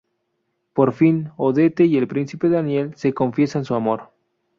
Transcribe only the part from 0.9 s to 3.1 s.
fin, Odette y el Príncipe Daniel